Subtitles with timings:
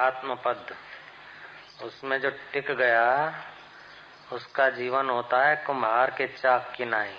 [0.00, 0.76] आत्मपद।
[1.82, 3.34] उसमें जो टिक गया,
[4.32, 7.14] उसका जीवन होता है कुम्हार के चाक की नाई।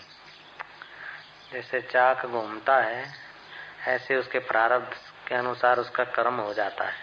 [1.54, 3.13] जैसे चाक घूमता है,
[3.88, 4.94] ऐसे उसके प्रारब्ध
[5.28, 6.94] के अनुसार उसका कर्म हो जाता है।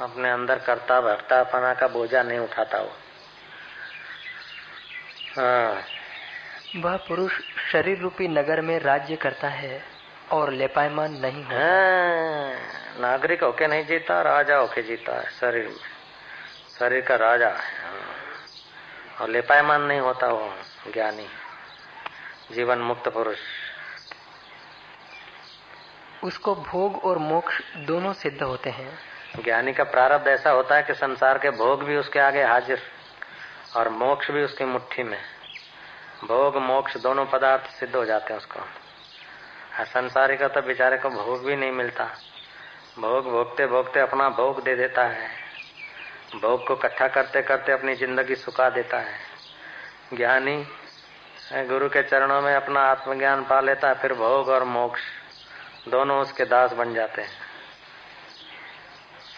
[0.00, 2.92] अपने अंदर करता भरता पना का बोझा नहीं उठाता वो।
[5.36, 5.82] हाँ।
[6.76, 7.32] वह पुरुष
[7.72, 9.95] शरीर रूपी नगर में राज्य करता है।
[10.32, 12.54] और लेपायमान नहीं होता। हाँ,
[13.00, 15.96] नागरिक होके नहीं जीता राजा होके जीता है शरीर में।
[16.78, 18.00] शरीर का राजा है हाँ।
[19.20, 20.54] और लेपायमान नहीं होता वो
[20.92, 21.28] ज्ञानी।
[22.52, 23.38] जीवन मुक्त पुरुष।
[26.24, 28.98] उसको भोग और मोक्ष दोनों सिद्ध होते हैं।
[29.44, 32.82] ज्ञानी का प्रारब्ध ऐसा होता है कि संसार के भोग भी उसके आगे हाजिर
[33.76, 35.22] और मोक्ष भी उसकी मुट्ठी में।
[36.24, 38.60] भोग मोक्ष दोनों पदार्थ सिद्ध हो जाते हैं उसको।
[39.84, 42.04] संसारी का तो बेचारे को भोग भी नहीं मिलता।
[42.98, 45.28] भोग भोगते भोगते अपना भोग दे देता है।
[46.40, 50.56] भोग को इकट्ठा करते करते अपनी ज़िंदगी सुखा देता है। ज्ञानी
[51.68, 55.00] गुरु के चरणों में अपना आत्मज्ञान पा लेता है, फिर भोग और मोक्ष
[55.88, 57.44] दोनों उसके दास बन जाते हैं।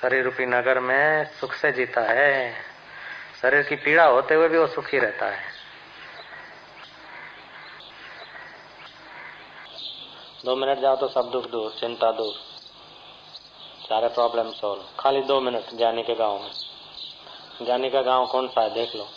[0.03, 2.53] शरीर रूपी नगर में सुख से जीता है।
[3.43, 5.58] शरीर की पीड़ा होते हुए भी वो सुखी रहता है।
[10.45, 12.35] दो मिनट जाओ तो सब दुख दूर, चिंता दूर।
[13.89, 16.51] सारे प्रॉब्लम सॉल्व खाली दो मिनट ज्ञानी के गाँव में।
[17.63, 19.09] ज्ञानी का गाँव कौन सा है, देख लो।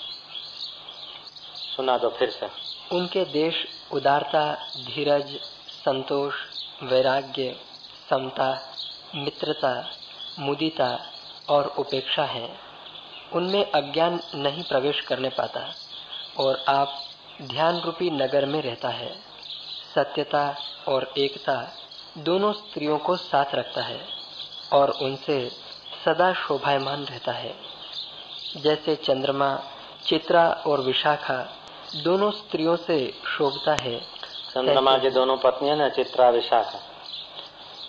[1.75, 2.47] सुना दो फिर से।
[2.95, 5.39] उनके देश उदारता, धीरज,
[5.85, 6.33] संतोष,
[6.83, 7.59] वैराग्य,
[8.09, 8.75] समता,
[9.15, 9.91] मित्रता,
[10.39, 10.99] मुदिता
[11.49, 12.59] और उपेक्षा है।
[13.33, 15.73] उनमें अज्ञान नहीं प्रवेश करने पाता
[16.39, 17.01] और आप
[17.41, 19.15] ध्यान रूपी नगर में रहता है।
[19.95, 20.55] सत्यता
[20.87, 21.73] और एकता
[22.17, 24.07] दोनों स्त्रियों को साथ रखता है
[24.73, 25.51] और उनसे
[26.05, 27.55] सदा शोभायमान रहता है।
[28.57, 29.59] जैसे चंद्रमा
[30.05, 31.57] चित्रा और विशाखा
[32.03, 33.99] दोनों स्त्रियों से शोभता है।
[34.49, 36.79] चंद्रमा की दोनों पत्नियाँ ना चित्रा विशाखा।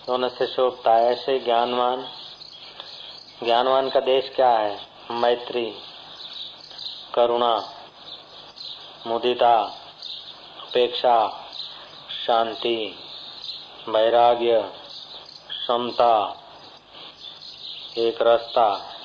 [0.07, 2.09] दोनों से शोभता है ऐसे ज्ञानवान।
[3.45, 4.87] ज्ञानवान का देश क्या है?
[5.11, 5.75] मैत्री
[7.15, 7.73] करुणा
[9.07, 9.63] मुदिता
[10.63, 11.42] उपेक्षा
[12.27, 12.99] शांति,
[13.89, 14.73] वैराग्य,
[15.51, 16.45] समता,
[17.99, 18.97] एक रास्ता,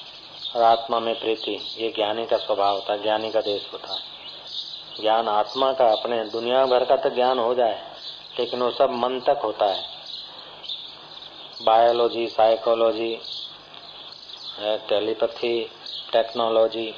[0.56, 4.00] और आत्मा में प्रीति, ये ज्ञानी का स्वभाव होता है, ज्ञानी का देश होता है।
[5.02, 7.92] ज्ञान आत्मा का अपने दुनिया भर का तो ज्ञान हो जाए,
[8.40, 9.84] लेकिन वो सब मन तक होता है।
[11.62, 13.20] बायोलॉजी, साइकोलॉजी
[14.60, 15.72] टेलीपैथी,
[16.14, 16.96] टेक्नोलॉजी,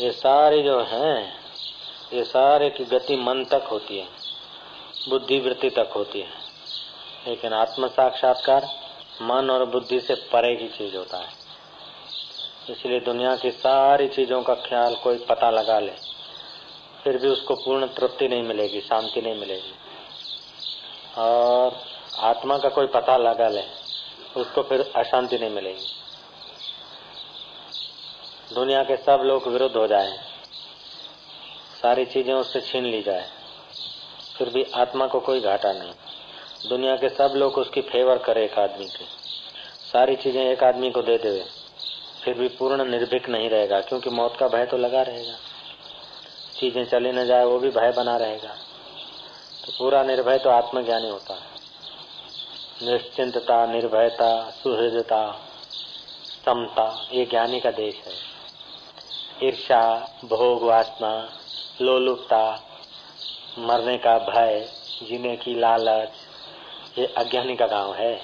[0.00, 1.40] ये सारे जो हैं,
[2.12, 4.15] ये सारे की गति मन तक होती है।
[5.08, 6.30] बुद्धि वृत्ति तक होती है।
[7.26, 8.66] लेकिन आत्म साक्षात्कार
[9.22, 11.28] मन और बुद्धि से परे की चीज़ होता है।
[12.70, 15.92] इसलिए दुनिया की सारी चीज़ों का ख्याल कोई पता लगा ले,
[17.04, 19.74] फिर भी उसको पूर्ण तृप्ति नहीं मिलेगी, शांति नहीं मिलेगी।
[21.18, 21.80] और
[22.18, 23.62] आत्मा का कोई पता लगा ले,
[24.36, 25.86] उसको फिर अशांति नहीं मिलेगी।
[28.54, 30.18] दुनिया के सब लोग विरुद्ध हो जाए।
[31.82, 33.35] सारी चीज़ें उससे छीन ली जाए।
[34.38, 35.92] फिर भी आत्मा को कोई घाटा नहीं।
[36.68, 39.04] दुनिया के सब लोग उसकी फेवर करे एक आदमी की।
[39.92, 41.44] सारी चीज़ें एक आदमी को दे देवे।
[42.24, 45.34] फिर भी पूर्ण निर्भीक नहीं रहेगा, क्योंकि मौत का भय तो लगा रहेगा।
[46.60, 48.54] चीज़ें चली न जाए, वो भी भय बना रहेगा।
[49.66, 51.56] तो पूरा निर्भय तो आत्मज्ञानी होता है।
[52.92, 55.40] निश्चिंतता, निर्भयता, सुहृदता,
[56.46, 58.12] समता, ये ज्ञानी का देश है।
[59.48, 61.32] ईर्षा भोग, वासना,
[61.80, 62.62] लोलुपता
[63.58, 64.68] मरने का भय,
[65.02, 66.10] जीने की लालच,
[66.98, 68.16] ये अज्ञानी का गाँव है।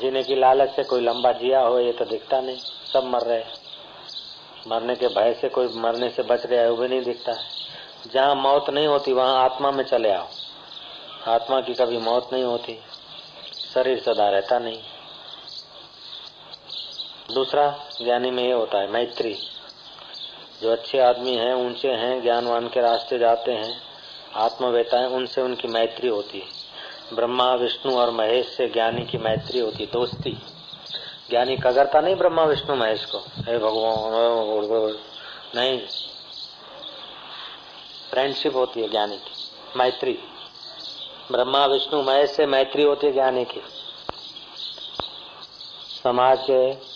[0.00, 2.56] जीने की लालच से कोई लंबा जिया हो, ये तो दिखता नहीं,
[2.92, 3.44] सब मर रहे
[4.68, 7.44] मरने के भय से कोई मरने से बच है, वो भी नहीं दिखता है।
[8.12, 10.26] जहाँ मौत नहीं होती, वहाँ आत्मा में चले आओ।
[11.26, 12.78] आत्मा की कभी मौत नहीं होती,
[13.74, 14.80] शरीर सदा रहता नहीं।
[17.34, 19.38] दूसरा ज्ञानी में ये होता है, मैत्री।
[20.62, 23.74] जो अच्छे आदमी हैं उनसे हैं ज्ञानवान के रास्ते जाते हैं
[24.36, 29.60] आत्मवेता है उनसे उनकी मैत्री होती है ब्रह्मा विष्णु और महेश से ज्ञानी की मैत्री
[29.60, 30.36] होती है दोस्ती
[31.30, 33.18] ज्ञानी कगरता नहीं ब्रह्मा विष्णु महेश को
[33.48, 34.96] हे भगवान
[35.56, 35.78] नहीं
[38.10, 40.18] फ्रेंडशिप होती है ज्ञानी की मैत्री
[41.32, 43.62] ब्रह्मा विष्णु महेश से मैत्री होती है ज्ञानी की
[46.04, 46.89] समाज के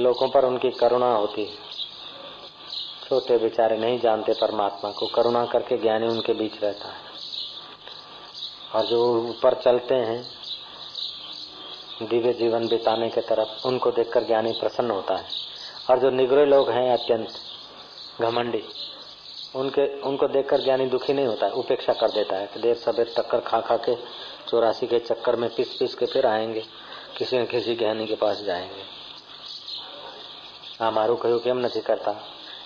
[0.00, 1.66] लोगों पर उनकी करुणा होती है।
[3.08, 7.00] छोटे बेचारे नहीं जानते परमात्मा को। करुणा करके ज्ञानी उनके बीच रहता है।
[8.74, 10.28] और जो ऊपर चलते हैं,
[12.02, 15.24] दिव्य जीवन बिताने के तरफ़, उनको देखकर ज्ञानी प्रसन्न होता है।
[15.90, 17.28] और जो निगरे लोग हैं अत्यंत
[18.20, 18.64] घमंडी,
[19.56, 23.14] उनके, उनको देखकर ज्ञानी दुखी नहीं होता है उपेक्षा कर देता है कि देर सबेर
[23.16, 23.96] टक्कर खा खा के,
[24.48, 26.64] चौरासी के चक्कर में पिस पिस के फिर आएँगे,
[27.18, 28.95] किसी न किसी ज्ञानी के पास जाएँगे।
[30.79, 32.15] हाँ मारू कहू केम नहीं करता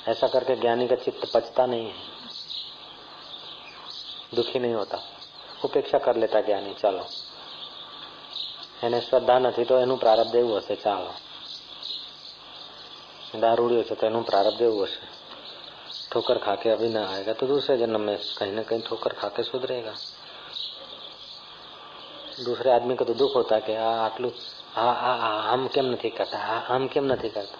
[0.07, 1.95] ऐसा करके ज्ञानी का चित्त पचता नहीं है
[4.35, 5.01] दुखी नहीं होता
[5.65, 7.05] उपेक्षा कर लेता ज्ञानी चलो
[8.85, 11.11] એને શ્રદ્ધા નથી તો એનું પ્રારબ્ધ એવું હશે ચાલો
[13.41, 15.13] દારૂડિયો છે તો એનું પ્રારબ્ધ એવું હશે
[16.11, 19.27] ठोकर खा के अभी ना आएगा तो दूसरे जन्म में कहीं ना कहीं ठोकर खा
[19.35, 19.93] के सुधरेगा
[22.41, 24.29] दूसरे आदमी को तो दुख होता है कि आ आटलू
[25.47, 26.37] हम केम नहीं करता
[26.69, 27.57] हम केम नहीं करता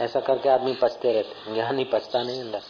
[0.00, 2.60] ऐसा करके आदमी पचते रहते ज्ञानी पचता नहीं अंदर।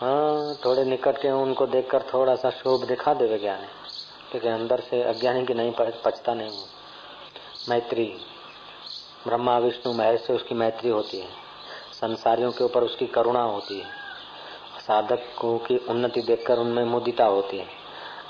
[0.00, 3.66] हाँ थोड़े निकट के उनको देखकर थोड़ा सा शोभ दिखा देवे ज्ञानी।
[4.30, 5.72] क्योंकि अंदर से अज्ञानी की नहीं
[6.04, 6.66] पचता नहीं वो
[7.68, 8.16] मैत्री।
[9.26, 11.28] ब्रह्मा, विष्णु, महेश से उसकी मैत्री होती है।
[12.00, 13.86] संसारियों के ऊपर उसकी करुणा होती है।
[14.86, 17.66] साधकों की उन्नति देखकर उनमें मुदिता होती है।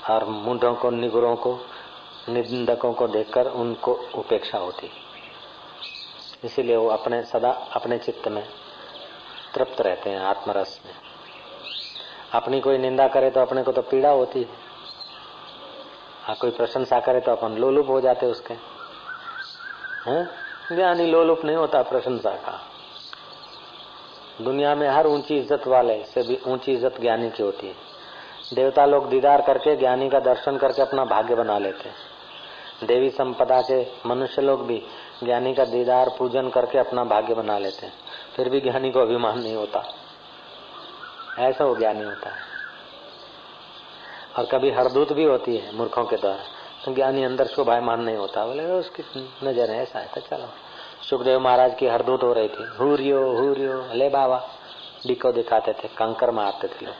[0.09, 1.59] और मुंडों को, निगुरों को,
[2.29, 5.12] निंदकों को देखकर उनको उपेक्षा होती है।
[6.45, 8.43] इसीलिए वो अपने, सदा अपने चित्त में
[9.55, 10.93] तृप्त रहते हैं, आत्मरस में।
[12.33, 14.61] अपनी कोई निंदा करे तो अपने को तो पीड़ा होती है।
[16.23, 18.53] हाँ कोई प्रशंसा करे तो अपन लोलुप हो जाते उसके।
[20.09, 20.29] हैं?
[20.71, 22.59] ज्ञानी लोलुप नहीं होता प्रशंसा का।
[24.41, 27.75] दुनिया में हर ऊँची इज़्ज़त वाले से भी ऊँची इज़्ज़त ज्ञानी की होती है।
[28.53, 33.61] देवता लोग दीदार करके ज्ञानी का दर्शन करके अपना भाग्य बना लेते हैं। देवी संपदा
[33.61, 34.81] के मनुष्य लोग भी
[35.23, 37.93] ज्ञानी का दीदार पूजन करके अपना भाग्य बना लेते हैं।
[38.35, 39.83] फिर भी ज्ञानी को अभिमान नहीं होता।
[41.39, 42.41] ऐसा वो ज्ञानी होता है।
[44.37, 46.43] और कभी हरदूत भी होती है मूर्खों के द्वारा।
[46.85, 49.03] तो ज्ञानी अंदर शोभायमान नहीं होता। बोले उसकी
[49.43, 50.47] नज़र है, ऐसा है तो चलो।
[51.09, 54.49] सुखदेव महाराज की हरदूत हो रही थी। हुरियो हुरियो, ले बाबा।
[55.07, 56.95] डिको दिखाते थे, कंकर मारते थे लोग।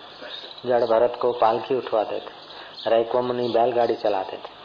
[0.70, 2.44] जड़ भरत को पालकी उठवाते थे।
[2.90, 4.64] रैको मुनि बैलगाड़ी चलाते थे।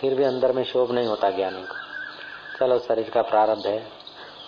[0.00, 1.87] फिर भी अंदर में शोभ नहीं होता ज्ञानी को।
[2.58, 3.86] चलो शरीर का प्रारब्ध है।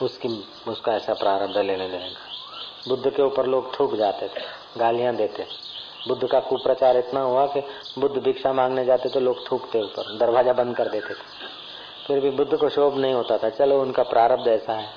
[0.02, 0.28] उसकी,
[0.68, 4.42] उसका ऐसा प्रारब्ध लेने देगा बुद्ध के ऊपर लोग थूक जाते थे,
[4.78, 5.46] गालियाँ देते
[6.08, 7.60] बुद्ध का कुप्रचार इतना हुआ कि
[7.98, 11.48] बुद्ध भिक्षा मांगने जाते तो लोग थूकते ऊपर, दरवाज़ा बंद कर देते थे।
[12.06, 14.88] फिर भी बुद्ध को शोभ नहीं होता था, चलो उनका प्रारब्ध ऐसा है।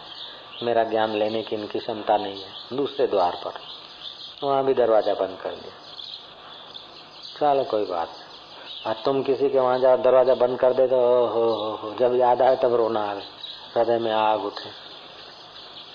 [0.64, 3.60] मेरा ज्ञान लेने की इनकी क्षमता नहीं है, दूसरे द्वार पर।
[4.44, 5.74] वहाँ भी दरवाज़ा बंद कर दिया।
[7.36, 8.08] चलो कोई बात
[8.87, 12.15] और तुम किसी के वहां जाओ दरवाजा बंद कर दे तो हो हो हो जब
[12.17, 13.23] याद आए तब रोना आवे
[13.75, 14.71] हृदय में आग उठे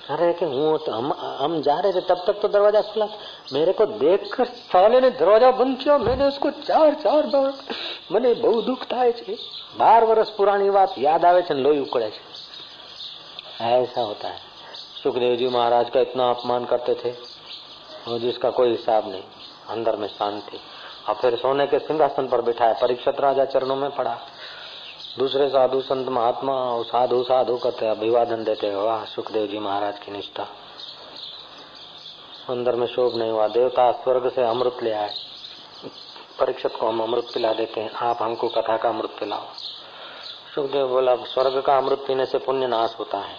[0.09, 3.07] अरे कि हूँ तो हम हम जा रहे थे तब तक तो दरवाजा खुला
[3.53, 7.51] मेरे को देखकर साले ने दरवाजा बंद किया मैंने उसको चार चार बार
[8.11, 9.33] મને બહુ દુઃખ થાય છે
[9.77, 12.21] બાર વર્ષ પુરાણી વાત યાદ આવે છે લોહી ઉકળે છે
[13.73, 14.39] ऐसा होता है
[14.95, 17.11] सुखदेव जी महाराज का इतना अपमान करते थे
[18.19, 19.21] जिसका कोई हिसाब नहीं
[19.69, 20.59] अंदर में शांति
[21.08, 24.18] और फिर सोने के सिंहासन पर बिठाया परीक्षित राजा चरणों में पड़ा।
[25.18, 30.12] दूसरे साधु संत महात्मा और साधु साधु करते अभिवादन देते वाह, सुखदेव जी महाराज की
[30.12, 30.46] निष्ठा।
[32.50, 35.10] अंदर में शोभ नहीं हुआ, देवता स्वर्ग से अमृत ले आए।
[36.40, 39.46] परीक्षित को हम अमृत पिला देते हैं, आप हमको कथा का अमृत पिलाओ।
[40.54, 43.36] सुखदेव बोला स्वर्ग का अमृत पीने से पुण्य नाश होता है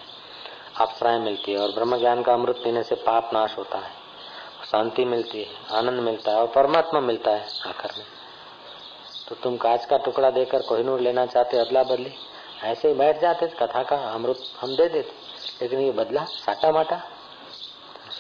[0.78, 3.99] अप्सराएँ मिलती है, और ब्रह्म ज्ञान का अमृत पीने से पाप नाश होता है।
[4.72, 8.06] शांति मिलती है, आनंद मिलता है और परमात्मा मिलता है आखिर में।
[9.28, 12.14] तो तुम कांच का टुकड़ा देकर कोहिनूर लेना चाहते अदला बदली?
[12.64, 15.12] ऐसे ही बैठ जाते कथा का अमृत हम दे देते।
[15.62, 17.02] लेकिन ये बदला साटा माटा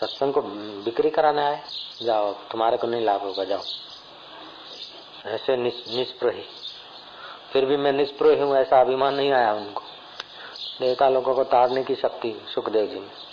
[0.02, 0.42] सत्संग को
[0.86, 1.62] बिक्री कराने आए।
[2.04, 3.62] जाओ, तुम्हारे को नहीं लाभ होगा, जाओ।
[5.26, 6.44] ऐसे निष्प्रही।
[7.54, 9.82] फिर भी मैं निष्प्रही हूँ, ऐसा अभिमान नहीं आया उनको।
[10.80, 13.29] देवता लोगों को तारने की शक्ति सुखदेव जी में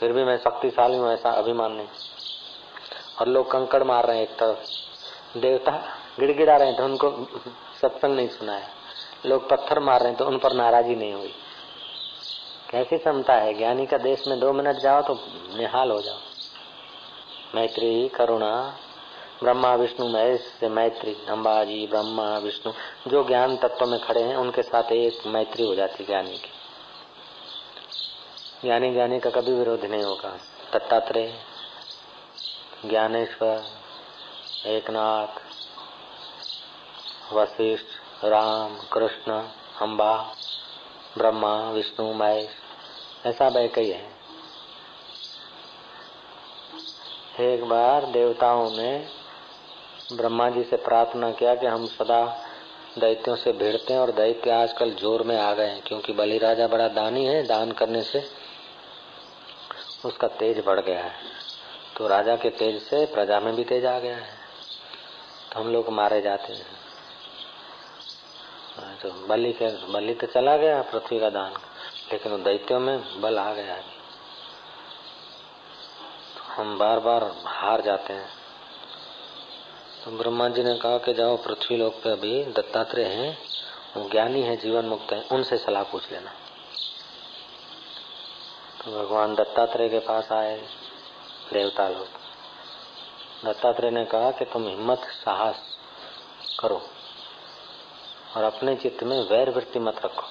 [0.00, 1.88] फिर भी मैं शक्तिशाली हूँ, ऐसा अभिमान नहीं।
[3.20, 5.72] और लोग कंकड़ मार रहे हैं एक तरफ़। देवता
[6.20, 7.10] गिड़गिड़ा रहे हैं तो उनको
[7.82, 8.68] सत्संग नहीं सुनाया।
[9.26, 11.34] लोग पत्थर मार रहे हैं तो उन पर नाराजी नहीं हुई।
[12.70, 13.54] कैसी क्षमता है?
[13.54, 15.14] ज्ञानी का देश में दो मिनट जाओ तो
[15.58, 16.18] निहाल हो जाओ।
[17.54, 18.76] मैत्री, करुणा,
[19.42, 22.72] ब्रह्मा, विष्णु, महेश से मैत्री। अम्बाजी ब्रह्मा, विष्णु,
[23.10, 26.57] जो ज्ञान तत्व में खड़े हैं, उनके साथ एक मैत्री हो जाती ज्ञानी की।
[28.64, 30.28] ज्ञानी ज्ञानी का कभी विरोध नहीं होगा।
[30.74, 31.32] दत्तात्रेय,
[32.86, 33.62] ज्ञानेश्वर,
[34.66, 35.40] एकनाथ,
[37.32, 39.32] वशिष्ठ, राम, कृष्ण
[39.80, 40.34] अम्बा
[41.18, 42.48] ब्रह्मा, विष्णु, महेश,
[43.26, 44.06] ऐसा भाई कई है।
[47.40, 49.08] एक बार देवताओं ने
[50.12, 52.24] ब्रह्मा जी से प्रार्थना किया कि हम सदा
[52.98, 56.66] दैत्यों से भिड़ते हैं और दैत्य आजकल ज़ोर में आ गए हैं, क्योंकि बलि राजा
[56.66, 58.37] बड़ा दानी है, दान करने से
[60.08, 61.12] उसका तेज बढ़ गया है।
[61.96, 64.38] तो राजा के तेज से प्रजा में भी तेज आ गया है।
[65.52, 66.78] तो हम लोग मारे जाते हैं।
[69.02, 71.52] तो बलि के बलि तो चला गया पृथ्वी का दान।
[72.12, 73.82] लेकिन दैत्यों में बल आ गया है।
[76.36, 78.28] तो हम बार बार हार जाते हैं।
[80.04, 83.38] तो ब्रह्मा जी ने कहा कि जाओ, पृथ्वी लोक पे अभी दत्तात्रेय हैं,
[83.96, 86.32] वो ज्ञानी है, जीवन मुक्त है, उनसे सलाह पूछ लेना।
[88.78, 90.56] तो भगवान दत्तात्रेय के पास आए
[91.52, 92.06] देवता लोग
[93.44, 95.56] दत्तात्रेय ने कहा कि तुम हिम्मत, साहस
[96.60, 96.80] करो
[98.36, 100.26] और अपने चित्त में वैर वृत्ति मत रखो।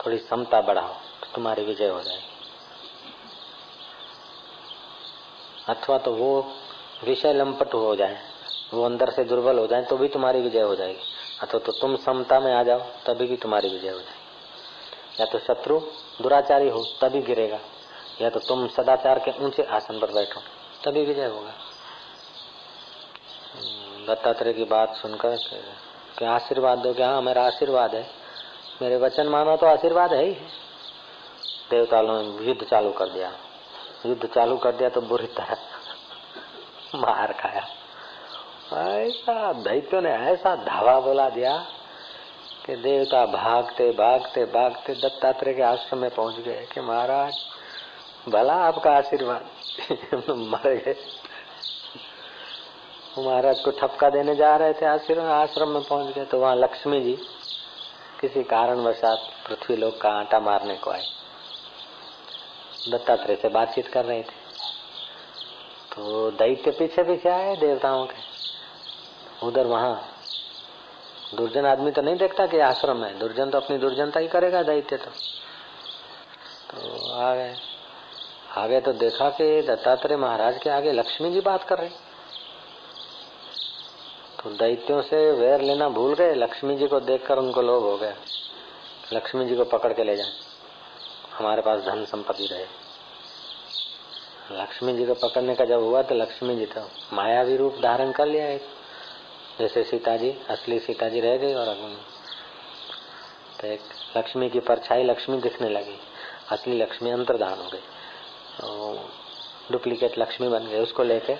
[0.00, 2.34] थोड़ी समता बढ़ाओ तो तुम्हारी विजय हो जाएगी।
[5.68, 6.30] अथवा तो वो
[7.04, 8.18] विषय लंपट हो जाए,
[8.74, 11.00] वो अंदर से दुर्बल हो जाए तो भी तुम्हारी विजय हो जाएगी।
[11.42, 14.24] अथवा तो तुम समता में आ जाओ, तभी भी तुम्हारी विजय हो जाएगी।
[15.20, 15.80] या तो शत्रु
[16.22, 17.58] दुराचारी हो, तभी गिरेगा।
[18.20, 20.40] या तो तुम सदाचार के ऊँचे आसन पर बैठो,
[20.84, 21.52] तभी विजय होगा।
[24.08, 25.36] दत्तात्रेय की बात सुनकर
[26.18, 28.10] क्या आशीर्वाद दो क्या हाँ मेरा आशीर्वाद है।
[28.82, 30.34] मेरे वचन मानो तो आशीर्वाद है ही।
[31.70, 33.32] देवता ने युद्ध चालू कर दिया।
[34.06, 35.56] युद्ध चालू कर दिया तो बुरी तरह
[36.94, 37.66] मार खाया।
[39.02, 41.66] ऐसा दैत्यों ने ऐसा धावा बोला दिया
[42.66, 47.34] कि देवता भागते भागते भागते दत्तात्रेय के आश्रम में पहुँच गए कि महाराज,
[48.28, 49.46] भला आपका आशीर्वाद।
[50.30, 50.96] मर गए।
[53.18, 57.00] महाराज को ठपका देने जा रहे थे आश्रम आश्रम में पहुँच गए। तो वहाँ लक्ष्मी
[57.00, 57.18] जी,
[58.20, 59.18] किसी कारणवशात
[59.48, 61.04] पृथ्वी लोग का आटा मारने को आए।
[62.88, 64.46] दत्तात्रेय से बातचीत कर रहे थे।
[65.94, 68.36] तो दैत्य पीछे पीछे आए देवताओं के।
[69.46, 70.12] उधर वहाँ
[71.34, 74.96] दुर्जन आदमी तो नहीं देखता कि आश्रम है। दुर्जन तो अपनी दुर्जनता ही करेगा, दैत्य
[74.96, 75.10] तो।
[76.70, 77.54] तो आ गए
[78.56, 81.88] आगे तो देखा कि दत्तात्रेय महाराज के आगे लक्ष्मी जी बात कर रहे
[84.38, 88.14] तो दैत्यों से वैर लेना भूल गए, लक्ष्मी जी को देखकर उनको लोभ हो गया।
[89.12, 90.30] लक्ष्मी जी को पकड़ के ले जाए।
[91.32, 92.64] हमारे पास धन संपत्ति रहे।
[94.52, 96.80] लक्ष्मी जी को पकड़ने का जब हुआ तो लक्ष्मी जी तो
[97.12, 98.62] मायावी रूप धारण कर लिया एक।
[99.60, 101.74] जैसे सीता जी असली सीता जी रह गई और
[103.60, 103.80] तो एक
[104.16, 105.98] लक्ष्मी की परछाई लक्ष्मी दिखने लगी।
[106.52, 107.78] असली लक्ष्मी अंतर्धान हो गई।
[108.58, 109.08] तो
[109.72, 111.34] डुप्लीकेट लक्ष्मी बन गई। उसको लेके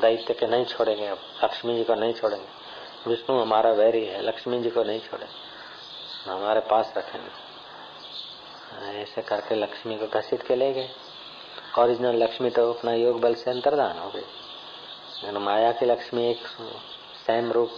[0.00, 2.46] दैत्य के नहीं छोड़ेंगे अब। लक्ष्मी जी को नहीं छोड़ेंगे।
[3.06, 9.96] विष्णु हमारा वैरी है। लक्ष्मी जी को नहीं छोड़ेंगे हमारे पास रखेंगे ऐसे करके लक्ष्मी
[9.96, 10.88] को घसीट के ले गए।
[11.78, 14.24] ओरिजिनल लक्ष्मी तो अपना योग बल से अंतर्धान हो गई।
[15.30, 16.46] माया की लक्ष्मी एक
[17.26, 17.70] सैम रूप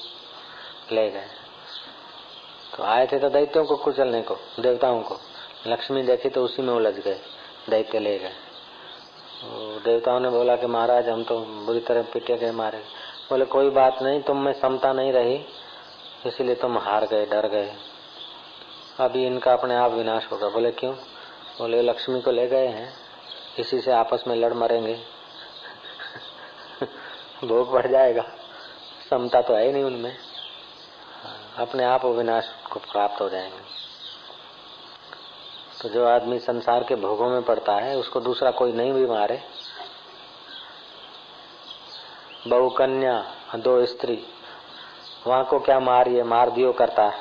[0.93, 1.27] ले गए।
[2.77, 5.19] तो आए थे तो दैत्यों को कुचलने को, देवताओं को।
[5.67, 7.21] लक्ष्मी देखी तो उसी में उलझ गए,
[7.71, 8.33] दैत्य ले गए।
[9.85, 12.79] देवताओं ने बोला कि महाराज, हम तो बुरी तरह पिटे गए मारे।
[13.31, 15.45] बोले, कोई बात नहीं, तुम में समता नहीं रही,
[16.27, 17.73] इसीलिए तुम हार गए, डर गए।
[19.01, 20.95] अभी इनका अपने आप विनाश होगा। बोले, क्यों?
[21.59, 22.93] बोले, लक्ष्मी को ले गए हैं,
[23.59, 25.14] इसी से आपस में लड़ मरेंगे।
[27.43, 28.23] भोग बढ़ जाएगा।
[29.11, 30.17] समता तो है ही नहीं उनमें।
[31.59, 33.85] अपने आप विनाश को प्राप्त हो जाएँगे।
[35.83, 39.43] तो जो आदमी संसार के भोगों में पड़ता है, उसको दूसरा कोई नहीं भी मारे।
[42.49, 44.27] बहु कन्या दो स्त्री,
[45.27, 47.13] वहाँ को क्या मारिए मार दियो करता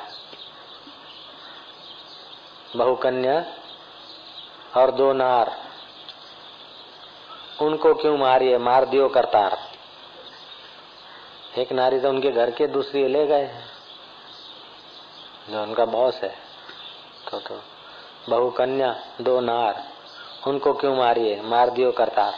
[2.76, 3.46] बहु कन्या
[4.82, 5.52] और दो नार,
[7.62, 9.73] उनको क्यों मारिए मार दियो करतार
[11.60, 13.48] एक नारी तो उनके घर के दूसरी ले गए।
[15.50, 16.34] जो उनका बॉस है
[17.32, 17.60] तो तो
[18.30, 19.84] बहु कन्या, दो नार,
[20.48, 21.42] उनको क्यों मारिए?
[21.42, 22.34] मार दियो करतार।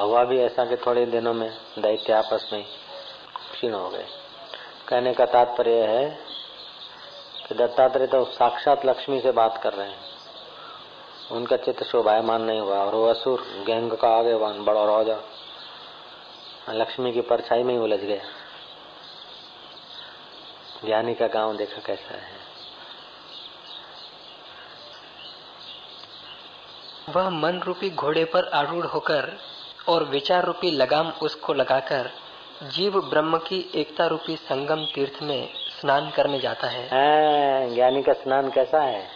[0.00, 2.64] हुआ भी ऐसा कि थोड़े दिनों में दैत्य आपस में
[3.52, 4.06] क्षीण हो गए।
[4.88, 6.08] कहने का तात्पर्य है
[7.48, 10.02] कि दत्तात्रेय तो साक्षात लक्ष्मी से बात कर रहे हैं।
[11.30, 15.20] उनका चित्त शोभायमान नहीं हुआ और वो असुर, गैंग का आगे वन, बड़ा राजा।
[16.68, 18.24] लक्ष्मी की परछाई में ही उलझ गया।
[20.84, 22.44] ज्ञानी का गाँव देखा कैसा है।
[27.08, 29.32] वह मन रूपी घोड़े पर आरूढ़ होकर
[29.88, 32.10] और विचार रूपी लगाम उसको लगाकर
[32.62, 36.88] जीव ब्रह्म की एकता रूपी संगम तीर्थ में स्नान करने जाता है,
[37.74, 39.08] ज्ञानी का स्नान कैसा है?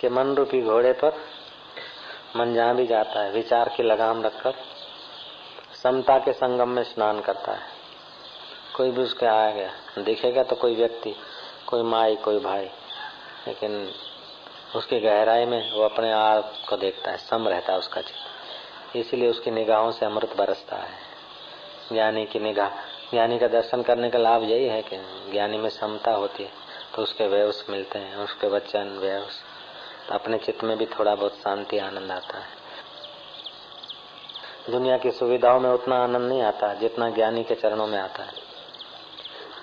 [0.00, 1.12] कि मन रूपी घोड़े पर
[2.36, 4.75] मन जहाँ भी जाता है, विचार की लगाम रखकर।
[5.82, 7.68] समता के संगम में स्नान करता है।
[8.76, 11.14] कोई भी उसके आ गया, दिखेगा तो कोई व्यक्ति,
[11.66, 12.64] कोई माई, कोई भाई,
[13.48, 13.92] लेकिन
[14.76, 19.30] उसकी गहराई में वो अपने आप को देखता है, सम रहता है उसका चित्त। इसीलिए
[19.30, 20.98] उसकी निगाहों से अमृत बरसता है।
[21.92, 22.68] ज्ञानी की निगाह,
[23.10, 24.96] ज्ञानी का दर्शन करने का लाभ यही है कि
[25.32, 26.50] ज्ञानी में समता होती है
[26.94, 29.42] तो उसके व्यवस मिलते हैं, उसके वचन, व्यवस।
[30.08, 32.65] तो अपने चित्त में भी थोड़ा बहुत शांति, आनंद आता है।
[34.70, 38.32] दुनिया की सुविधाओं में उतना आनंद नहीं आता जितना ज्ञानी के चरणों में आता है।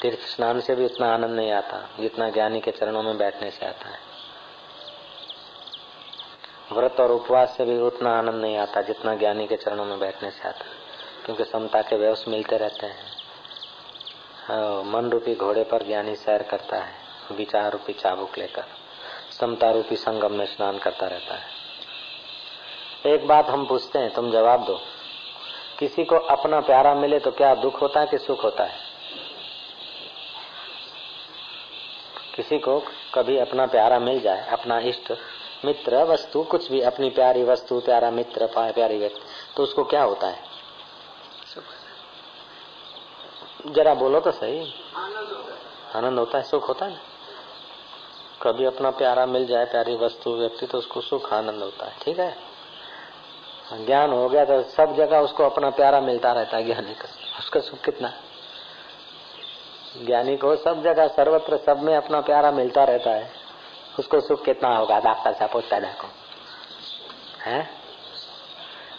[0.01, 3.65] तीर्थ स्नान से भी उतना आनंद नहीं आता जितना ज्ञानी के चरणों में बैठने से
[3.65, 3.99] आता है।
[6.71, 10.31] व्रत और उपवास से भी उतना आनंद नहीं आता जितना ज्ञानी के चरणों में बैठने
[10.31, 10.83] से आता है।
[11.25, 13.05] क्योंकि समता के व्यवस मिलते रहते हैं।
[14.47, 16.93] हाँ, मन रूपी घोड़े पर ज्ञानी सैर करता है
[17.31, 18.63] विचार रूपी चाबुक लेकर
[19.39, 21.63] समता रूपी संगम में स्नान करता रहता है।
[23.05, 24.81] एक बात हम पूछते हैं तुम जवाब दो।
[25.79, 28.79] किसी को अपना प्यारा मिले तो क्या दुख होता है कि सुख होता है?
[32.35, 32.79] किसी को
[33.13, 35.11] कभी अपना प्यारा मिल जाए अपना इष्ट
[35.65, 39.21] मित्र वस्तु कुछ भी अपनी प्यारी वस्तु प्यारा मित्र प्यारी व्यक्ति
[39.57, 40.41] तो उसको क्या होता है?
[43.65, 44.73] जरा बोलो तो सही।
[45.95, 47.01] आनंद होता है। सुख होता है
[48.41, 52.19] कभी अपना प्यारा मिल जाए प्यारी वस्तु व्यक्ति तो उसको सुख आनंद होता है। ठीक
[52.19, 52.52] है?
[53.71, 57.59] ज्ञान हो गया तो सब जगह उसको अपना प्यारा मिलता रहता है ज्ञानी का। उसका
[57.59, 58.13] सुख कितना?
[60.05, 63.31] ज्ञानी को सब जगह, सर्वत्र, सब में अपना प्यारा मिलता रहता है।
[63.99, 64.99] उसको सुख कितना होगा?
[64.99, 66.07] डॉक्टर साहब पूछता देखो।
[67.45, 67.69] है?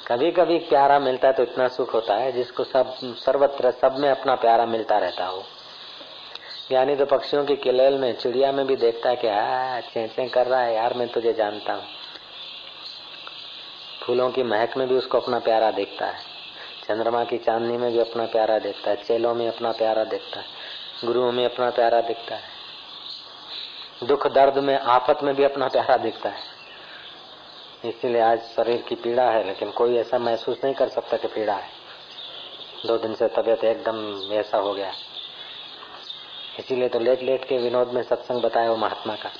[0.06, 4.10] कभी कभी प्यारा मिलता है तो इतना सुख होता है जिसको सब, सर्वत्र, सब में
[4.10, 5.44] अपना प्यारा मिलता रहता हो।
[6.68, 10.46] ज्ञानी तो पक्षियों की किलेल में, चिड़िया में भी देखता है कि हाँ चे कर
[10.46, 11.82] रहा है, यार मैं तुझे जानता हूँ।
[14.06, 16.22] फूलों की महक में भी उसको अपना प्यारा देखता है।
[16.88, 20.46] चंद्रमा की चांदनी में भी अपना प्यारा देखता है। चेलों में अपना प्यारा देखता है।
[21.04, 22.42] गुरुओं में अपना प्यारा दिखता है।
[24.04, 26.40] दुख, दर्द में, आफत में भी अपना प्यारा दिखता है।
[27.84, 31.54] इसीलिए आज शरीर की पीड़ा है, लेकिन कोई ऐसा महसूस नहीं कर सकता कि पीड़ा
[31.54, 31.68] है।
[32.86, 34.92] दो दिन से तबीयत एकदम ऐसा हो गया।
[36.58, 39.30] इसीलिए तो लेट लेट के विनोद में सत्संग बताया वो महात्मा का।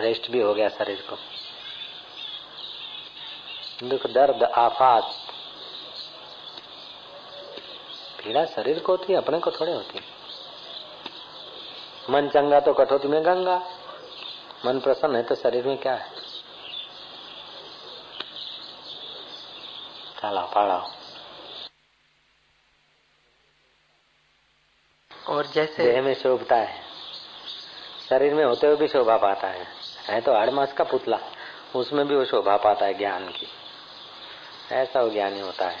[0.00, 1.43] रेस्ट भी हो गया शरीर को।
[3.82, 5.02] दुख दर्द आफात।
[8.18, 10.04] पीड़ा शरीर को होती है अपने को थोड़े होती है।
[12.10, 13.70] मन चंगा तो कठोती में गंगा।
[14.66, 16.10] मन प्रसन्न है तो शरीर में क्या है?
[20.22, 20.90] चला पाड़ा
[25.28, 26.82] और जैसे देह में शोभता है।
[28.08, 29.66] शरीर में होते हुए भी शोभा पाता है।
[30.06, 31.18] है तो आठ मास का पुतला।
[31.76, 33.46] उसमें भी वो शोभा पाता है ज्ञान की।
[34.72, 35.76] ऐसा वो ज्ञानी होता है।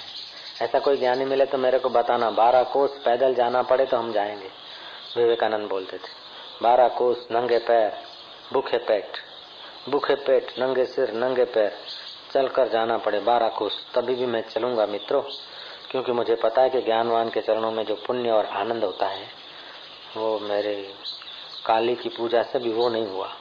[0.62, 4.12] ऐसा कोई ज्ञानी मिले तो मेरे को बताना। बारह कोस पैदल जाना पड़े तो हम
[4.12, 4.50] जाएँगे।
[5.16, 6.24] विवेकानंद बोलते थे।
[6.62, 7.92] बारह कोस नंगे पैर,
[8.52, 9.12] भूखे पेट।
[9.88, 11.78] भूखे पेट, नंगे सिर, नंगे पैर।
[12.32, 15.22] चलकर जाना पड़े बारह कोस। तभी भी मैं चलूँगा मित्रों,
[15.90, 19.26] क्योंकि मुझे पता है कि ज्ञानवान के चरणों में जो पुण्य और आनंद होता है,
[20.16, 20.94] वो मेरे
[21.66, 23.32] काली की पूजा से भी वो नहीं हुआ।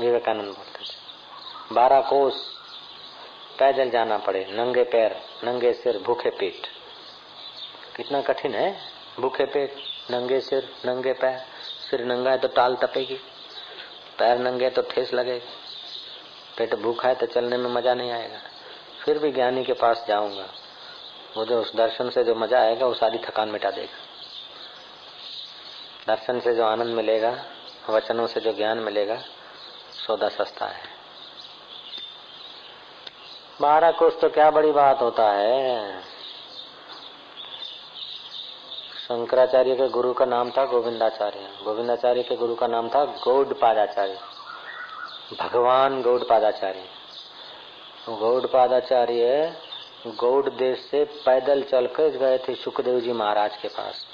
[0.00, 2.34] विवेकानंद बोलते थे बारह कोस,
[3.58, 6.66] पैदल जाना पड़े, नंगे पैर, नंगे सिर, भूखे पेट।
[7.96, 8.76] कितना कठिन है?
[9.20, 9.76] भूखे पेट,
[10.10, 11.38] नंगे सिर, नंगे पैर,
[11.90, 13.14] सिर नंगा है तो टाल तपेगी,
[14.18, 15.46] पैर नंगे तो ठेस लगेगी,
[16.58, 18.38] पेट भूखा है तो चलने में मज़ा नहीं आएगा।
[19.04, 20.46] फिर भी ज्ञानी के पास जाऊँगा,
[21.36, 24.04] वो जो उस दर्शन से जो मज़ा आएगा, वो सारी थकान मिटा देगा।
[26.06, 27.36] दर्शन से जो आनंद मिलेगा,
[27.90, 29.18] वचनों से जो ज्ञान मिलेगा
[30.06, 30.84] सौदा सस्ता है।
[33.60, 36.00] बारह कुछ तो क्या बड़ी बात होता है?
[38.98, 44.18] शंकराचार्य के गुरु का नाम था गोविंदाचार्य। गोविंदाचार्य के गुरु का नाम था गौड पादाचार्य
[45.40, 46.88] भगवान गौड़ पादाचार्य
[48.08, 49.56] गौड़ पादाचार्य
[50.06, 54.04] गौड़ देश से पैदल चलकर गए थे सुखदेव जी महाराज के पास।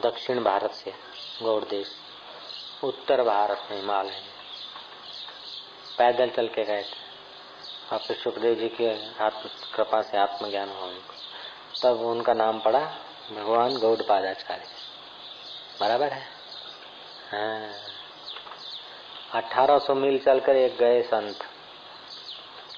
[0.00, 0.94] दक्षिण भारत से
[1.42, 1.88] गौड़ देश।
[2.84, 4.34] उत्तर भारत में हिमालय में।
[5.98, 7.04] पैदल चल के गए थे।
[7.92, 11.14] और फिर सुखदेव जी के आत्म, कृपा से आत्मज्ञान हुआ उनको।
[11.82, 12.80] तब उनका नाम पड़ा
[13.32, 14.62] भगवान गौड़ पादाचार्य
[15.80, 16.22] बराबर है?
[17.32, 17.72] हाँ।
[19.32, 21.38] 1800 मील चलकर एक गए संत।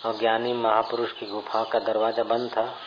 [0.07, 2.79] और ज्ञानी महापुरुष की गुफा का दरवाज़ा बंद था।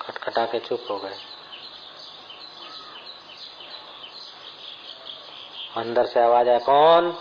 [0.00, 1.33] खटखटा के चुप हो गए।
[5.76, 7.18] अंदर से आवाज़ आया, कौन?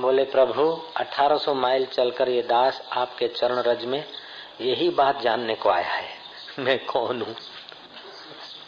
[0.00, 4.04] बोले, प्रभु 1800 माइल चलकर ये दास आपके चरण रज में
[4.60, 6.08] यही बात जानने को आया है।
[6.58, 7.36] मैं कौन हूँ?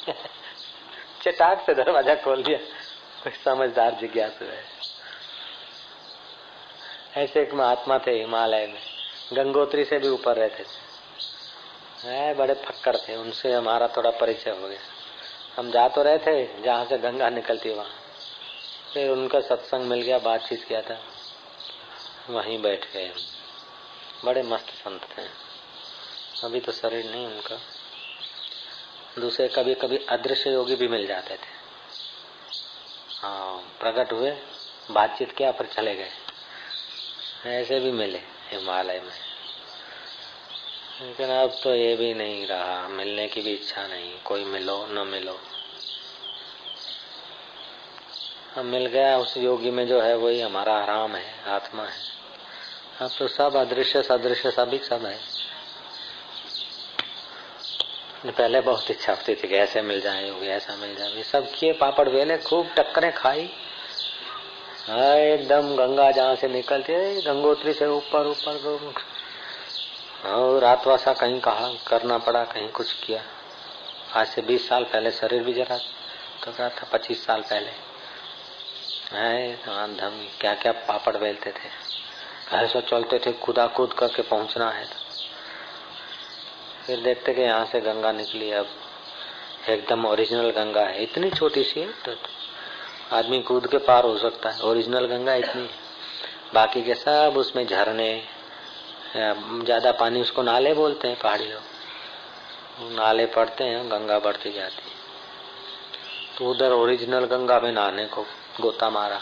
[1.22, 2.58] चटाक से दरवाज़ा खोल दिया।
[3.24, 4.64] कोई समझदार जिज्ञासु है।
[7.16, 8.80] ऐसे एक महात्मा थे हिमालय में।
[9.32, 10.90] गंगोत्री से भी ऊपर रहते थे।
[12.08, 14.80] है, बड़े फक्कर थे। उनसे हमारा थोड़ा परिचय हो गया।
[15.58, 17.99] हम जा तो रहे थे, जहाँ से गंगा निकलती वहाँ।
[18.94, 21.04] फिर उनका सत्संग मिल गया, बातचीत किया था।
[22.30, 23.12] वहीं बैठ गए
[24.24, 25.22] बड़े मस्त संत थे।
[26.44, 27.60] अभी तो शरीर नहीं उनका।
[29.20, 31.60] दूसरे कभी कभी अदृश्य योगी भी मिल जाते थे।
[33.22, 34.36] हाँ प्रकट हुए,
[34.90, 36.10] बातचीत किया, फिर चले गए।
[37.46, 38.18] ऐसे भी मिले
[38.50, 39.30] हिमालय में।
[41.02, 45.06] लेकिन अब तो ये भी नहीं रहा। मिलने की भी इच्छा नहीं। कोई मिलो, न
[45.06, 45.40] मिलो।
[48.56, 51.98] अब मिल गया, उस योगी में जो है वही हमारा आराम है, आत्मा है।
[53.00, 55.18] अब तो सब अदृश्य, सदृश्य, सभी सब है।
[58.26, 61.72] पहले बहुत इच्छा होती थी कि ऐसे मिल जाए, योगी ऐसा मिल जाए। सब किए,
[61.72, 63.50] पापड़ वेले खूब टक्करें खाई।
[64.88, 68.92] हाँ एकदम गंगा जहाँ से निकलती है, गंगोत्री से ऊपर ऊपर
[70.26, 73.22] और रात वासा कहीं कहा, करना पड़ा, कहीं कुछ किया।
[74.14, 75.78] आज से बीस साल पहले शरीर भी जरा
[76.44, 77.89] तो क्या था पच्चीस साल पहले।
[79.10, 79.54] है
[79.96, 81.68] धम क्या क्या पापड़ बेलते थे।
[82.56, 84.98] ऐसा चलते थे खुदा कूद करके पहुँचना है तो।
[86.86, 88.66] फिर देखते कि यहाँ से गंगा निकली। अब
[89.68, 92.14] एकदम ओरिजिनल गंगा है। इतनी छोटी सी है तो
[93.12, 95.68] आदमी कूद के पार हो सकता है। ओरिजिनल गंगा इतनी
[96.54, 98.10] बाकी के सब उसमें झरने
[99.14, 104.98] ज़्यादा पानी उसको नाले बोलते हैं पहाड़ी लोग नाले पड़ते हैं, गंगा बढ़ती जाती है।
[106.36, 108.24] तो उधर ओरिजिनल गंगा में नहाने को
[108.60, 109.20] गोता मारा।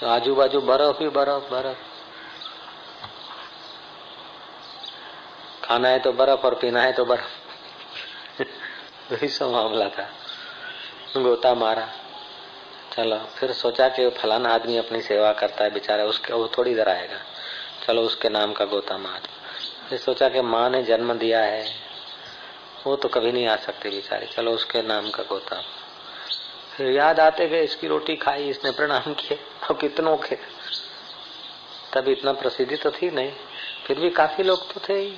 [0.00, 1.78] तो आजू बाजू बर्फ़ ही बर्फ़ बर्फ़।
[5.64, 7.28] खाना है तो बर्फ़ और पीना है तो बर्फ़।
[9.12, 10.08] वही सब मामला था।
[11.16, 11.88] गोता मारा।
[12.92, 16.88] चलो, फिर सोचा कि फलाना आदमी अपनी सेवा करता है बेचारा, उसके वो थोड़ी इधर
[16.88, 17.18] आएगा।
[17.86, 19.20] चलो, उसके नाम का गोता मार।
[19.88, 21.74] फिर सोचा कि माँ ने जन्म दिया है।
[22.86, 25.62] वो तो कभी नहीं आ सकती बेचारी। चलो, उसके नाम का गोता।
[26.80, 29.38] याद आते गए इसकी रोटी खाई, इसने प्रणाम किए
[29.70, 30.36] और कितनों के
[31.92, 33.32] तब इतना प्रसिद्धि तो थी नहीं,
[33.86, 35.14] फिर भी काफ़ी लोग तो थे ही।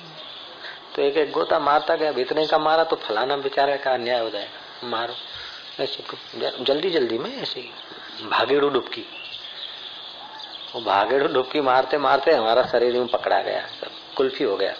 [0.95, 4.29] तो एक एक गोता मारता गया इतने का मारा तो फलाना बेचारे का अन्याय हो
[4.29, 5.13] जाएगा। मारो।
[5.79, 7.61] ऐसे जल्दी जल्दी में ऐसे
[8.23, 9.05] भागेड़ू डुबकी।
[10.75, 14.73] वो भागेड़ू डुबकी मारते मारते हमारा शरीर में पकड़ा गया, सब कुल्फी हो गया।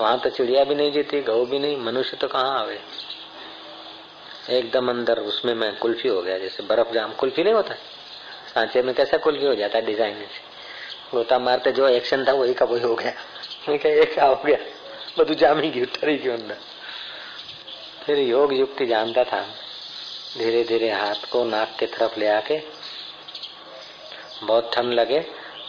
[0.00, 2.78] वहाँ तो चिड़िया भी नहीं जीती, गऊ भी नहीं, मनुष्य तो कहाँ आवे?
[4.51, 7.75] एकदम अंदर उसमें मैं कुल्फी हो गया जैसे बर्फ जाम कुल्फी नहीं होता
[8.53, 10.49] सांचे में कैसा कुल्फी हो जाता है डिजाइन से
[11.13, 13.13] गोता मारते जो एक्शन था वही का वही हो गया
[13.69, 14.57] एक क्या हो गया
[15.17, 16.59] બધું જામી ગયું ઠરી ગયું અંદર
[18.03, 19.39] फिर योग युक्ति जानता था
[20.37, 22.57] धीरे धीरे हाथ को नाक की तरफ ले आके
[24.43, 25.19] बहुत ठंड लगे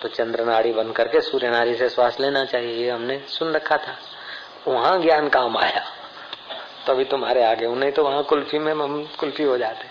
[0.01, 3.77] तो चंद्र नाड़ी बन करके सूर्य नाड़ी से श्वास लेना चाहिए ये हमने सुन रखा
[3.85, 3.97] था
[4.69, 5.83] वहां ज्ञान काम आया
[6.88, 9.88] तभी तुम्हारे आगे नहीं तो वहाँ कुल्फी में हम कुल्फी हो जाते।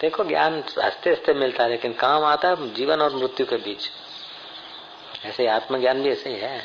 [0.00, 3.90] देखो, ज्ञान हँसते हँसते मिलता है, लेकिन काम आता है जीवन और मृत्यु के बीच।
[5.24, 6.64] ऐसे आत्मज्ञान भी ऐसे ही है।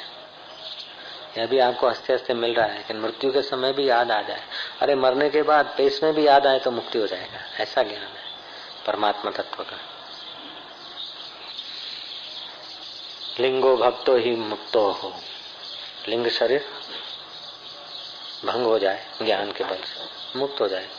[1.38, 4.21] यह भी आपको हँसते हँसते मिल रहा है, लेकिन मृत्यु के समय भी याद आ
[4.21, 4.41] जाए।
[4.82, 8.02] अरे, मरने के बाद पेश में भी याद आए तो मुक्ति हो जाएगा। ऐसा ज्ञान
[8.02, 8.23] है,
[8.88, 9.80] परमात्मा तत्व का।
[13.39, 15.13] लिंगो भक्तो ही मुक्तो हो।
[16.08, 16.65] लिंग शरीर
[18.45, 20.89] भंग हो जाए, ज्ञान के बल से, मुक्त हो जाए।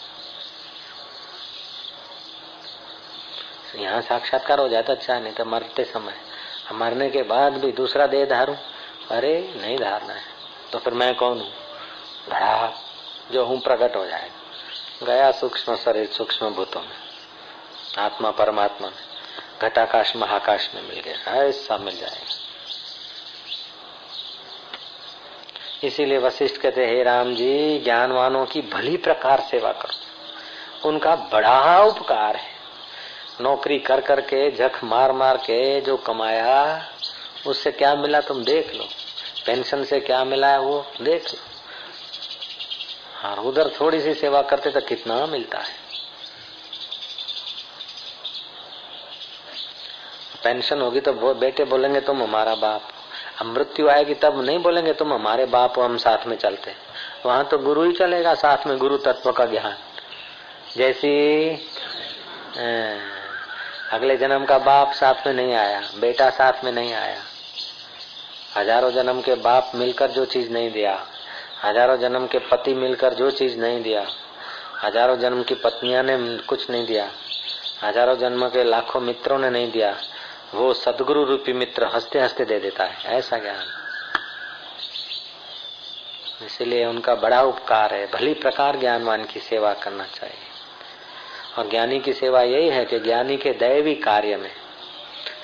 [3.77, 6.15] यहाँ साक्षात्कार हो जाए तो अच्छा नहीं तो मरते समय।
[6.73, 8.57] मरने के बाद भी दूसरा देह धारू?
[9.11, 10.23] अरे, नहीं धारना है।
[10.73, 11.53] तो फिर मैं कौन हूँ?
[12.29, 12.73] घड़ा
[13.33, 14.45] जो हूँ प्रकट हो जाएगा
[15.07, 16.97] गया सूक्ष्म शरीर सूक्ष्म भूतों में।
[17.99, 19.15] आत्मा परमात्मा में।
[19.63, 22.44] घटाकाश, महाकाश में मिल गया। ऐसा मिल जाएगा।
[25.85, 32.37] इसीलिए वशिष्ठ कहते हे राम जी, ज्ञानवानों की भली प्रकार सेवा करो। उनका बड़ा उपकार
[32.37, 32.53] है।
[33.41, 36.89] नौकरी कर करके जख मार मार के जो कमाया,
[37.47, 38.85] उससे क्या मिला तुम देख लो।
[39.47, 41.41] पेंशन से क्या मिला है वो देख लो।
[43.15, 45.83] हाँ उधर थोड़ी सी सेवा करते तो कितना मिलता है।
[50.45, 52.89] पेंशन होगी तो बेटे बोलेंगे तुम हमारा बाप।
[53.35, 56.73] अब मृत्यु आएगी तब नहीं बोलेंगे, तुम हमारे बाप हम साथ में चलते
[57.27, 59.77] वहाँ तो गुरु ही चलेगा, साथ में गुरु तत्व का ज्ञान।
[60.77, 61.11] जैसी
[63.93, 67.17] अगले जन्म का बाप साथ में नहीं आया, बेटा साथ में नहीं आया।
[68.57, 70.99] हज़ारों जन्म के बाप मिलकर जो चीज़ नहीं दिया।
[71.65, 74.07] हज़ारों जन्म के पति मिलकर जो चीज़ नहीं दिया।
[74.85, 77.09] हज़ारों जन्म की पत्नियाँ ने कुछ नहीं दिया।
[77.85, 79.95] हज़ारों जन्म के लाखों मित्रों ने नहीं दिया।
[80.55, 83.67] वो सदगुरु रूपी मित्र हँसते हँसते दे देता है, ऐसा ज्ञान।
[86.47, 90.45] इसलिए उनका बड़ा उपकार है, भली प्रकार ज्ञानवान की सेवा करना चाहिए।
[91.59, 94.51] और ज्ञानी की सेवा यही है कि ज्ञानी के दैवी कार्य में।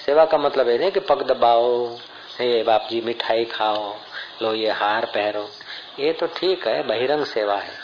[0.07, 1.97] सेवा का मतलब है नहीं कि पग दबाओ
[2.41, 3.97] ये बाप जी मिठाई खाओ,
[4.43, 5.51] लो ये हार पहरो।
[5.99, 7.75] ये तो ठीक है, बहिरंग सेवा है।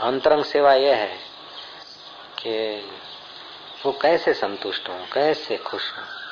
[0.00, 1.16] अंतरंग सेवा यह है
[2.38, 2.82] कि
[3.86, 6.27] वो कैसे संतुष्ट हो, कैसे खुश हो।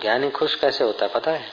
[0.00, 1.50] ज्ञानी खुश कैसे होता है, पता है?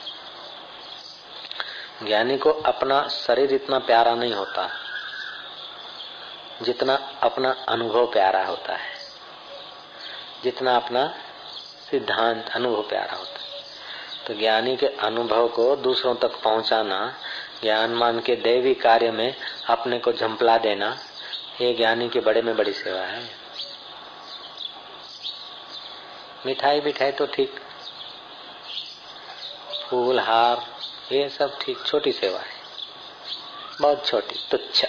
[2.02, 4.70] ज्ञानी को अपना शरीर इतना प्यारा नहीं होता,
[6.62, 8.94] जितना अपना अनुभव प्यारा होता है।
[10.44, 11.14] जितना अपना
[11.90, 13.62] सिद्धांत, अनुभव प्यारा होता है।
[14.26, 17.14] तो ज्ञानी के अनुभव को दूसरों तक पहुंचाना,
[17.62, 19.36] ज्ञान मान के दैवी कार्य में
[19.68, 20.98] अपने को झंपला देना,
[21.60, 23.30] ये ज्ञानी के बड़े में बड़ी सेवा है।
[26.46, 27.60] मिठाई बिठाई तो ठीक
[29.92, 30.66] फूल, हार,
[31.12, 32.54] ये सब ठीक, छोटी सेवा है।
[33.80, 34.84] बहुत छोटी, तुच्छ।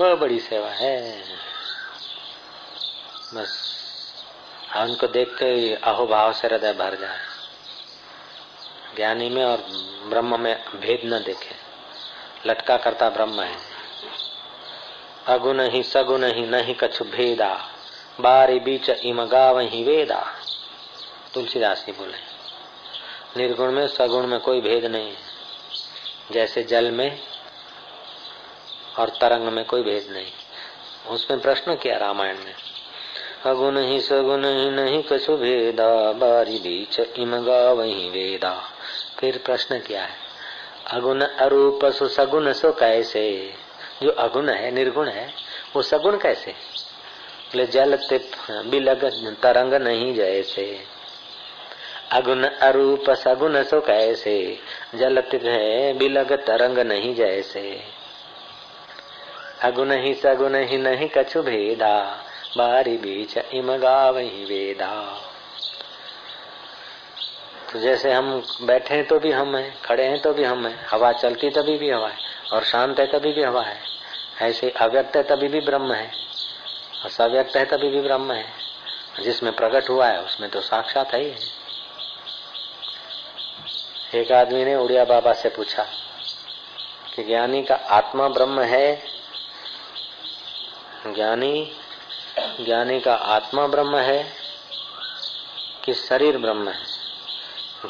[0.00, 1.24] वो बड़ी सेवा है।
[3.34, 3.74] बस
[4.76, 7.18] उनको देखते ही अहोभाव से हृदय भर जाए।
[8.96, 9.58] ज्ञानी में और
[10.06, 11.56] ब्रह्म में भेद न देखे।
[12.46, 13.56] लटका करता ब्रह्म है।
[15.26, 17.68] अगुण ही सगुण ही नहीं कछु भेदा।
[18.20, 20.34] बारी बीच इम गाव ही वेदा।
[21.34, 22.33] तुलसीदास जी बोले
[23.36, 25.34] निर्गुण में, सगुण में कोई भेद नहीं। है
[26.32, 27.18] जैसे जल में
[28.98, 30.26] और तरंग में कोई भेद नहीं।
[31.08, 32.54] उसमें प्रश्न किया रामायण में
[33.46, 38.62] अगुण ही सगुण ही नहीं, कछु भेदा, बारी बीच इम वही वेदा।
[39.18, 40.16] फिर प्रश्न किया है,
[40.86, 43.54] अगुण अरूप सु सगुण सो कैसे?
[44.02, 45.34] जो अगुण है, निर्गुण है,
[45.76, 46.50] वो सगुण कैसे?
[46.50, 49.04] बोले, जल तिप, बिलग,
[49.42, 50.93] तरंग नहीं जैसे।
[52.14, 54.58] अगुण अरूप सगुन सो कैसे?
[54.94, 57.80] जल तिप है, बिलग तरंग नहीं जैसे।
[59.62, 62.24] अगुन ही सगुन ही नहीं कछु भेदा,
[62.56, 65.20] बारी बीच इम वही वेदा।
[67.72, 70.86] तो जैसे हम बैठे हैं तो भी हम हैं, खड़े हैं तो भी हम हैं,
[70.90, 72.18] हवा चलती तभी भी हवा है,
[72.52, 73.80] और शांत है तभी भी हवा है।
[74.42, 76.10] ऐसे अव्यक्त है तभी भी ब्रह्म है,
[77.04, 78.44] और सव्यक्त है तभी भी ब्रह्म है।
[79.22, 81.63] जिसमें प्रकट हुआ है, उसमें तो साक्षात है ही है।
[84.14, 85.82] एक आदमी ने उड़िया बाबा से पूछा
[87.16, 89.02] कि ज्ञानी का आत्मा ब्रह्म है?
[91.06, 91.72] ज्ञानी
[92.60, 94.32] ज्ञानी का आत्मा ब्रह्म है
[95.84, 96.84] कि शरीर ब्रह्म है?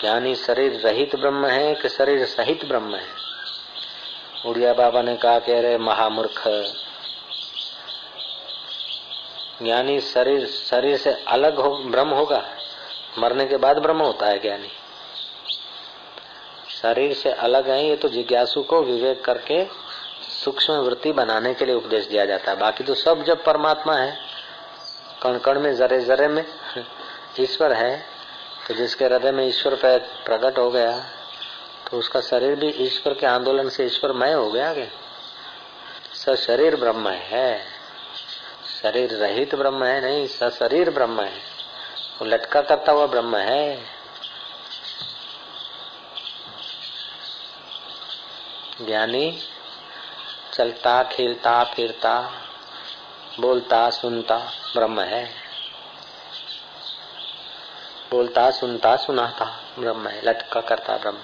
[0.01, 3.07] ज्ञानी शरीर रहित ब्रह्म है कि शरीर सहित ब्रह्म है?
[4.47, 6.43] उड़िया बाबा ने कहा कह रहे महामूर्ख,
[9.63, 12.45] ज्ञानी शरीर शरीर से अलग हो, ब्रह्म होगा?
[13.19, 14.69] मरने के बाद ब्रह्म होता है ज्ञानी।
[16.85, 19.65] शरीर से अलग है, ये तो जिज्ञासु को विवेक करके
[20.23, 24.17] सूक्ष्म वृत्ति बनाने के लिए उपदेश दिया जाता है। बाकी तो सब जब परमात्मा है
[25.23, 26.45] कण कण में जरे जरे में,
[27.41, 27.97] ईश्वर है
[28.69, 29.75] तो जिसके हृदय में ईश्वर
[30.27, 30.93] प्रकट हो गया
[31.87, 34.89] तो उसका शरीर भी ईश्वर के आंदोलन से ईश्वरमय हो गया आगे।
[36.15, 37.59] स शरीर ब्रह्म है।
[38.83, 41.33] शरीर रहित ब्रह्म है, नहीं, स शरीर ब्रह्म है।
[42.21, 43.94] वो लटका करता हुआ ब्रह्म है।
[48.81, 49.43] ज्ञानी,
[50.53, 52.33] चलता, खेलता, फिरता,
[53.41, 54.39] बोलता, सुनता,
[54.77, 55.31] ब्रह्म है।
[58.11, 61.19] बोलता, सुनता, सुनाता, ब्रह्म है, लटका करता ब्रह्म।